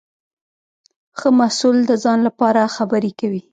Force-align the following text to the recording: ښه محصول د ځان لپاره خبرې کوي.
ښه 1.17 1.29
محصول 1.39 1.77
د 1.89 1.91
ځان 2.03 2.19
لپاره 2.27 2.71
خبرې 2.75 3.11
کوي. 3.19 3.41